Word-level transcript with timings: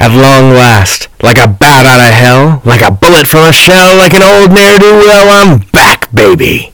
At 0.00 0.16
long 0.16 0.56
last, 0.56 1.08
like 1.22 1.36
a 1.36 1.46
bat 1.46 1.84
out 1.84 2.00
of 2.00 2.14
hell, 2.14 2.62
like 2.64 2.80
a 2.80 2.90
bullet 2.90 3.26
from 3.26 3.44
a 3.44 3.52
shell, 3.52 3.98
like 3.98 4.14
an 4.14 4.22
old 4.22 4.50
ne'er-do-well, 4.50 5.28
I'm 5.28 5.58
back, 5.72 6.10
baby. 6.10 6.72